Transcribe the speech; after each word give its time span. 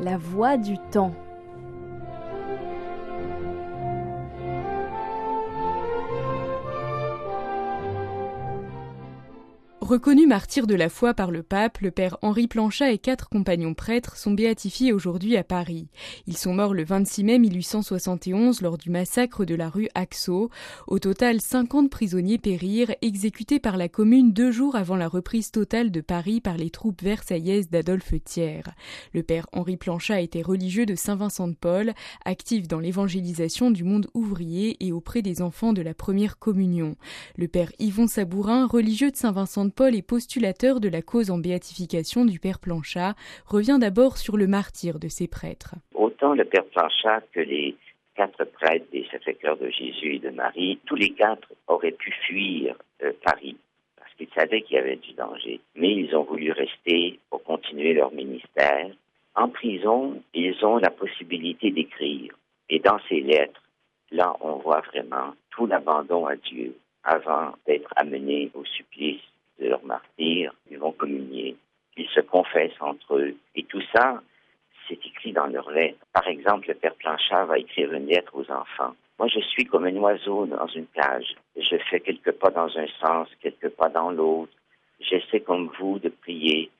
La 0.00 0.16
voix 0.16 0.56
du 0.56 0.78
temps. 0.90 1.12
Reconnu 9.88 10.26
martyr 10.26 10.66
de 10.66 10.74
la 10.74 10.90
foi 10.90 11.14
par 11.14 11.30
le 11.30 11.42
pape, 11.42 11.78
le 11.78 11.90
père 11.90 12.18
Henri 12.20 12.46
Planchat 12.46 12.92
et 12.92 12.98
quatre 12.98 13.30
compagnons 13.30 13.72
prêtres 13.72 14.18
sont 14.18 14.32
béatifiés 14.32 14.92
aujourd'hui 14.92 15.34
à 15.38 15.44
Paris. 15.44 15.88
Ils 16.26 16.36
sont 16.36 16.52
morts 16.52 16.74
le 16.74 16.84
26 16.84 17.24
mai 17.24 17.38
1871 17.38 18.60
lors 18.60 18.76
du 18.76 18.90
massacre 18.90 19.46
de 19.46 19.54
la 19.54 19.70
rue 19.70 19.88
Axo. 19.94 20.50
Au 20.88 20.98
total, 20.98 21.40
50 21.40 21.88
prisonniers 21.88 22.36
périrent, 22.36 22.94
exécutés 23.00 23.60
par 23.60 23.78
la 23.78 23.88
commune 23.88 24.34
deux 24.34 24.50
jours 24.50 24.76
avant 24.76 24.94
la 24.94 25.08
reprise 25.08 25.50
totale 25.50 25.90
de 25.90 26.02
Paris 26.02 26.42
par 26.42 26.58
les 26.58 26.68
troupes 26.68 27.00
versaillaises 27.00 27.70
d'Adolphe 27.70 28.12
Thiers. 28.22 28.64
Le 29.14 29.22
père 29.22 29.46
Henri 29.52 29.78
Planchat 29.78 30.20
était 30.20 30.42
religieux 30.42 30.84
de 30.84 30.96
Saint-Vincent 30.96 31.48
de 31.48 31.56
Paul, 31.58 31.94
actif 32.26 32.68
dans 32.68 32.78
l'évangélisation 32.78 33.70
du 33.70 33.84
monde 33.84 34.08
ouvrier 34.12 34.76
et 34.86 34.92
auprès 34.92 35.22
des 35.22 35.40
enfants 35.40 35.72
de 35.72 35.80
la 35.80 35.94
première 35.94 36.38
communion. 36.38 36.96
Le 37.38 37.48
père 37.48 37.72
Yvon 37.78 38.06
Sabourin, 38.06 38.66
religieux 38.66 39.10
de 39.10 39.16
Saint-Vincent 39.16 39.64
de 39.64 39.77
Paul 39.78 39.94
et 39.94 40.02
postulateur 40.02 40.80
de 40.80 40.88
la 40.88 41.02
cause 41.02 41.30
en 41.30 41.38
béatification 41.38 42.24
du 42.24 42.40
Père 42.40 42.58
Planchat, 42.58 43.14
revient 43.46 43.78
d'abord 43.80 44.16
sur 44.16 44.36
le 44.36 44.48
martyr 44.48 44.98
de 44.98 45.06
ces 45.06 45.28
prêtres. 45.28 45.76
Autant 45.94 46.34
le 46.34 46.44
Père 46.44 46.64
Planchat 46.64 47.22
que 47.30 47.38
les 47.38 47.76
quatre 48.16 48.44
prêtres 48.44 48.86
des 48.90 49.06
Sacré-Cœur 49.12 49.56
de 49.56 49.70
Jésus 49.70 50.16
et 50.16 50.18
de 50.18 50.30
Marie, 50.30 50.80
tous 50.84 50.96
les 50.96 51.10
quatre 51.10 51.46
auraient 51.68 51.92
pu 51.92 52.10
fuir 52.26 52.74
euh, 53.04 53.12
Paris 53.24 53.56
parce 53.96 54.12
qu'ils 54.14 54.28
savaient 54.36 54.62
qu'il 54.62 54.74
y 54.74 54.80
avait 54.80 54.96
du 54.96 55.12
danger. 55.12 55.60
Mais 55.76 55.94
ils 55.94 56.12
ont 56.16 56.24
voulu 56.24 56.50
rester 56.50 57.20
pour 57.30 57.44
continuer 57.44 57.92
leur 57.92 58.10
ministère. 58.10 58.90
En 59.36 59.48
prison, 59.48 60.20
ils 60.34 60.56
ont 60.64 60.78
la 60.78 60.90
possibilité 60.90 61.70
d'écrire. 61.70 62.34
Et 62.68 62.80
dans 62.80 62.98
ces 63.08 63.20
lettres, 63.20 63.62
là, 64.10 64.34
on 64.40 64.56
voit 64.56 64.80
vraiment 64.92 65.34
tout 65.52 65.66
l'abandon 65.66 66.26
à 66.26 66.34
Dieu 66.34 66.74
avant 67.04 67.52
d'être 67.64 67.92
amenés 67.94 68.50
au 68.54 68.64
supplice 68.64 69.22
de 69.58 69.68
leur 69.68 69.84
martyr, 69.84 70.52
ils 70.70 70.78
vont 70.78 70.92
communier, 70.92 71.56
ils 71.96 72.08
se 72.08 72.20
confessent 72.20 72.80
entre 72.80 73.16
eux. 73.16 73.36
Et 73.54 73.64
tout 73.64 73.82
ça, 73.94 74.22
c'est 74.86 75.04
écrit 75.04 75.32
dans 75.32 75.46
leurs 75.46 75.70
lettres. 75.70 75.98
Par 76.12 76.26
exemple, 76.26 76.68
le 76.68 76.74
Père 76.74 76.94
Planchard 76.94 77.46
va 77.46 77.58
écrire 77.58 77.92
une 77.92 78.06
lettre 78.06 78.34
aux 78.34 78.50
enfants. 78.50 78.94
Moi, 79.18 79.28
je 79.28 79.40
suis 79.40 79.64
comme 79.64 79.84
un 79.84 79.96
oiseau 79.96 80.46
dans 80.46 80.66
une 80.68 80.86
cage. 80.86 81.34
Je 81.56 81.76
fais 81.90 82.00
quelques 82.00 82.32
pas 82.32 82.50
dans 82.50 82.70
un 82.78 82.86
sens, 83.00 83.28
quelques 83.40 83.70
pas 83.70 83.88
dans 83.88 84.10
l'autre. 84.10 84.52
J'essaie 85.00 85.40
comme 85.40 85.70
vous 85.78 85.98
de 85.98 86.08
prier. 86.08 86.70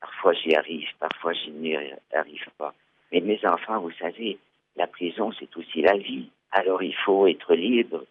Parfois 0.00 0.34
j'y 0.34 0.54
arrive, 0.54 0.88
parfois 0.98 1.32
je 1.32 1.50
n'y 1.50 1.74
arrive 2.12 2.48
pas. 2.58 2.74
Mais 3.10 3.20
mes 3.20 3.40
enfants, 3.46 3.80
vous 3.80 3.92
savez, 3.92 4.38
la 4.76 4.86
prison, 4.86 5.32
c'est 5.38 5.56
aussi 5.56 5.80
la 5.82 5.96
vie. 5.96 6.28
Alors 6.50 6.82
il 6.82 6.94
faut 6.94 7.26
être 7.26 7.54
libre. 7.54 8.04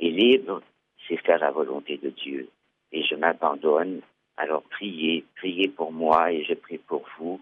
Et 0.00 0.10
libre, 0.10 0.60
c'est 1.06 1.16
faire 1.16 1.38
la 1.38 1.50
volonté 1.50 1.98
de 1.98 2.10
Dieu 2.10 2.48
et 2.92 3.02
je 3.02 3.14
m'abandonne. 3.14 4.00
Alors 4.36 4.62
priez, 4.62 5.24
priez 5.36 5.68
pour 5.68 5.92
moi 5.92 6.32
et 6.32 6.44
je 6.44 6.54
prie 6.54 6.78
pour 6.78 7.04
vous. 7.18 7.40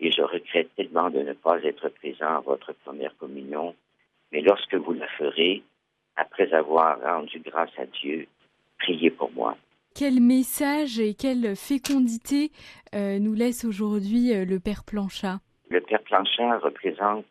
Et 0.00 0.10
je 0.10 0.22
regrette 0.22 0.74
tellement 0.76 1.10
de 1.10 1.20
ne 1.20 1.34
pas 1.34 1.62
être 1.62 1.88
présent 1.90 2.36
à 2.36 2.40
votre 2.40 2.72
première 2.72 3.16
communion. 3.18 3.74
Mais 4.32 4.40
lorsque 4.40 4.74
vous 4.74 4.94
la 4.94 5.06
ferez, 5.08 5.62
après 6.16 6.52
avoir 6.52 7.00
rendu 7.00 7.38
grâce 7.40 7.76
à 7.78 7.86
Dieu, 7.86 8.26
priez 8.78 9.10
pour 9.10 9.30
moi. 9.32 9.56
Quel 9.94 10.20
message 10.20 10.98
et 10.98 11.14
quelle 11.14 11.56
fécondité 11.56 12.50
euh, 12.94 13.18
nous 13.18 13.34
laisse 13.34 13.64
aujourd'hui 13.64 14.32
euh, 14.32 14.44
le 14.44 14.60
Père 14.60 14.84
Planchat 14.84 15.40
Le 15.68 15.80
Père 15.80 16.02
Planchat 16.02 16.58
représente 16.58 17.24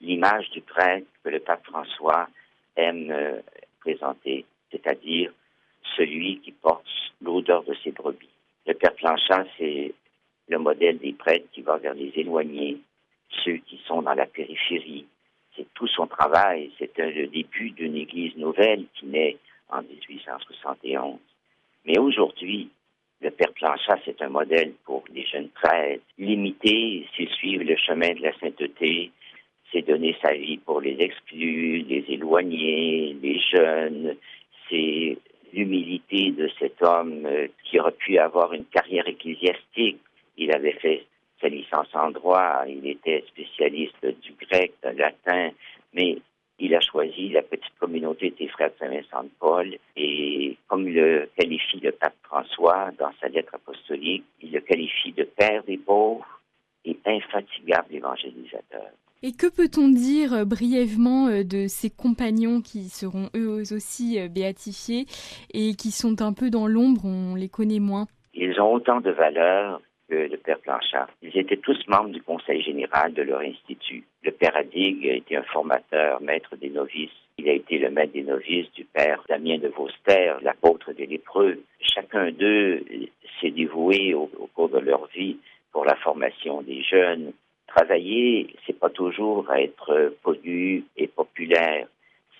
l'image 0.00 0.50
du 0.50 0.60
prêtre 0.60 1.06
que 1.22 1.30
le 1.30 1.40
pape 1.40 1.64
François 1.64 2.28
aime 2.76 3.10
euh, 3.10 3.40
présenter, 3.80 4.44
c'est-à-dire 4.70 5.32
celui 5.96 6.40
qui 6.40 6.52
porte 6.52 6.84
l'odeur 7.22 7.62
de 7.64 7.74
ses 7.82 7.90
brebis. 7.92 8.28
Le 8.66 8.74
Père 8.74 8.94
Planchat, 8.94 9.46
c'est 9.58 9.92
le 10.48 10.58
modèle 10.58 10.98
des 10.98 11.12
prêtres 11.12 11.46
qui 11.52 11.62
va 11.62 11.76
vers 11.78 11.94
les 11.94 12.12
éloignés, 12.16 12.78
ceux 13.44 13.56
qui 13.58 13.80
sont 13.86 14.02
dans 14.02 14.14
la 14.14 14.26
périphérie. 14.26 15.06
C'est 15.56 15.66
tout 15.74 15.88
son 15.88 16.06
travail. 16.06 16.70
C'est 16.78 16.96
le 16.98 17.26
début 17.26 17.70
d'une 17.70 17.96
Église 17.96 18.36
nouvelle 18.36 18.84
qui 18.94 19.06
naît 19.06 19.36
en 19.68 19.82
1871. 19.82 21.18
Mais 21.84 21.98
aujourd'hui, 21.98 22.70
le 23.20 23.30
Père 23.30 23.52
Planchat, 23.52 23.98
c'est 24.04 24.20
un 24.22 24.28
modèle 24.28 24.72
pour 24.84 25.04
les 25.12 25.26
jeunes 25.26 25.48
prêtres. 25.48 26.02
Limiter, 26.18 27.06
c'est 27.16 27.28
suivre 27.30 27.64
le 27.64 27.76
chemin 27.76 28.14
de 28.14 28.22
la 28.22 28.32
sainteté, 28.38 29.10
c'est 29.70 29.82
donner 29.82 30.16
sa 30.22 30.32
vie 30.34 30.58
pour 30.58 30.80
les 30.80 30.96
exclus, 31.00 31.82
les 31.82 32.04
éloignés, 32.08 33.16
les 33.22 33.38
jeunes, 33.38 34.16
de 36.28 36.48
cet 36.58 36.82
homme 36.82 37.24
euh, 37.24 37.48
qui 37.64 37.80
aurait 37.80 37.92
pu 37.92 38.18
avoir 38.18 38.52
une 38.52 38.66
carrière 38.66 39.08
ecclésiastique. 39.08 40.00
Il 40.36 40.52
avait 40.52 40.78
fait 40.80 41.06
sa 41.40 41.48
licence 41.48 41.88
en 41.94 42.10
droit, 42.10 42.64
il 42.68 42.86
était 42.86 43.24
spécialiste 43.28 44.04
du 44.04 44.34
grec, 44.40 44.72
du 44.84 44.98
latin, 44.98 45.50
mais 45.94 46.18
il 46.58 46.74
a 46.74 46.80
choisi 46.80 47.30
la 47.30 47.42
petite 47.42 47.74
communauté 47.78 48.34
des 48.38 48.48
frères 48.48 48.70
de 48.70 48.76
Saint-Vincent 48.78 49.24
de 49.24 49.30
Paul 49.38 49.76
et 49.96 50.56
comme 50.68 50.86
le 50.86 51.30
qualifie 51.36 51.80
le 51.80 51.92
pape 51.92 52.16
François 52.24 52.90
dans 52.98 53.10
sa 53.20 53.28
lettre 53.28 53.54
apostolique, 53.54 54.24
il 54.42 54.52
le 54.52 54.60
qualifie 54.60 55.12
de 55.12 55.24
père 55.24 55.64
des 55.64 55.78
pauvres 55.78 56.26
et 56.84 56.98
infatigable 57.06 57.94
évangélisateur. 57.94 58.90
Et 59.22 59.32
que 59.32 59.54
peut-on 59.54 59.88
dire 59.88 60.32
euh, 60.32 60.44
brièvement 60.46 61.28
euh, 61.28 61.44
de 61.44 61.66
ces 61.68 61.90
compagnons 61.90 62.62
qui 62.62 62.88
seront 62.88 63.28
eux 63.36 63.60
aussi 63.70 64.18
euh, 64.18 64.28
béatifiés 64.28 65.04
et 65.52 65.74
qui 65.74 65.90
sont 65.90 66.22
un 66.22 66.32
peu 66.32 66.48
dans 66.48 66.66
l'ombre, 66.66 67.04
on 67.04 67.34
les 67.34 67.50
connaît 67.50 67.80
moins? 67.80 68.06
Ils 68.32 68.58
ont 68.58 68.72
autant 68.72 69.02
de 69.02 69.10
valeur 69.10 69.82
que 70.08 70.14
le 70.14 70.36
Père 70.38 70.58
Blanchard. 70.64 71.10
Ils 71.20 71.36
étaient 71.36 71.58
tous 71.58 71.76
membres 71.86 72.08
du 72.08 72.22
conseil 72.22 72.62
général 72.62 73.12
de 73.12 73.20
leur 73.20 73.40
institut. 73.40 74.04
Le 74.22 74.30
Père 74.30 74.56
Adig 74.56 75.06
a 75.06 75.14
été 75.16 75.36
un 75.36 75.42
formateur, 75.42 76.22
maître 76.22 76.56
des 76.56 76.70
novices. 76.70 77.10
Il 77.36 77.46
a 77.50 77.52
été 77.52 77.76
le 77.76 77.90
maître 77.90 78.14
des 78.14 78.22
novices 78.22 78.72
du 78.72 78.86
Père 78.86 79.22
Damien 79.28 79.58
de 79.58 79.68
Vauster, 79.68 80.32
l'apôtre 80.40 80.94
des 80.94 81.06
lépreux. 81.06 81.62
Chacun 81.82 82.30
d'eux 82.30 82.82
s'est 83.40 83.50
dévoué 83.50 84.14
au 84.14 84.28
cours 84.54 84.70
de 84.70 84.78
leur 84.78 85.06
vie 85.08 85.36
pour 85.72 85.84
la 85.84 85.96
formation 85.96 86.62
des 86.62 86.82
jeunes, 86.82 87.32
Travailler, 87.74 88.52
c'est 88.66 88.78
pas 88.78 88.90
toujours 88.90 89.46
être 89.54 90.12
connu 90.24 90.84
et 90.96 91.06
populaire. 91.06 91.86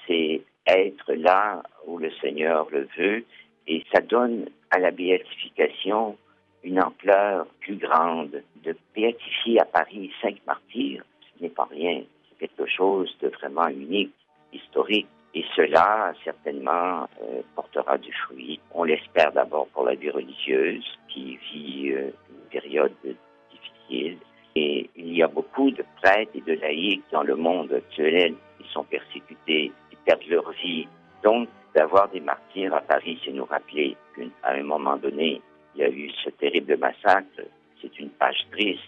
C'est 0.06 0.42
être 0.66 1.12
là 1.14 1.62
où 1.86 1.98
le 1.98 2.10
Seigneur 2.20 2.66
le 2.72 2.88
veut 2.98 3.24
et 3.68 3.84
ça 3.92 4.00
donne 4.00 4.48
à 4.72 4.80
la 4.80 4.90
béatification 4.90 6.16
une 6.64 6.82
ampleur 6.82 7.46
plus 7.60 7.76
grande. 7.76 8.42
De 8.64 8.76
béatifier 8.92 9.60
à 9.60 9.64
Paris 9.66 10.10
cinq 10.20 10.38
martyrs, 10.48 11.04
ce 11.20 11.42
n'est 11.44 11.48
pas 11.48 11.68
rien. 11.70 12.02
C'est 12.28 12.48
quelque 12.48 12.68
chose 12.68 13.16
de 13.22 13.28
vraiment 13.28 13.68
unique, 13.68 14.12
historique. 14.52 15.06
Et 15.32 15.44
cela, 15.54 16.12
certainement, 16.24 17.08
euh, 17.22 17.42
portera 17.54 17.98
du 17.98 18.12
fruit. 18.12 18.58
On 18.74 18.82
l'espère 18.82 19.30
d'abord 19.30 19.68
pour 19.68 19.84
la 19.84 19.94
vie 19.94 20.10
religieuse 20.10 20.84
qui 21.06 21.38
vit 21.52 21.92
euh, 21.92 22.10
une 22.30 22.60
période 22.60 22.92
difficile 23.04 24.18
et 24.56 24.90
il 24.96 25.16
y 25.16 25.22
a 25.22 25.28
beaucoup 25.28 25.70
de 25.70 25.84
prêtres 26.02 26.32
et 26.34 26.40
de 26.40 26.60
laïcs 26.60 27.02
dans 27.12 27.22
le 27.22 27.36
monde 27.36 27.72
actuel 27.72 28.34
qui 28.58 28.68
sont 28.72 28.84
persécutés, 28.84 29.72
qui 29.90 29.96
perdent 30.04 30.26
leur 30.28 30.50
vie. 30.52 30.86
Donc, 31.22 31.48
d'avoir 31.74 32.08
des 32.08 32.20
martyrs 32.20 32.74
à 32.74 32.80
Paris, 32.80 33.20
c'est 33.24 33.32
nous 33.32 33.44
rappeler 33.44 33.96
qu'à 34.16 34.50
un 34.50 34.62
moment 34.62 34.96
donné, 34.96 35.40
il 35.74 35.80
y 35.80 35.84
a 35.84 35.88
eu 35.88 36.10
ce 36.24 36.30
terrible 36.30 36.76
massacre. 36.78 37.42
C'est 37.80 37.98
une 37.98 38.10
page 38.10 38.44
triste. 38.50 38.82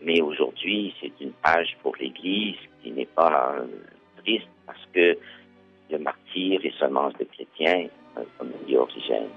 Mais 0.00 0.20
aujourd'hui, 0.20 0.94
c'est 1.00 1.12
une 1.20 1.32
page 1.32 1.76
pour 1.82 1.96
l'Église 1.96 2.56
qui 2.82 2.92
n'est 2.92 3.06
pas 3.06 3.56
euh, 3.58 3.66
triste 4.22 4.48
parce 4.66 4.84
que 4.92 5.16
le 5.90 5.98
martyr 5.98 6.60
est 6.64 6.78
semence 6.78 7.14
de 7.14 7.24
chrétiens, 7.24 7.88
euh, 8.16 8.22
comme 8.38 8.52
dit 8.66 8.76
Origène. 8.76 9.28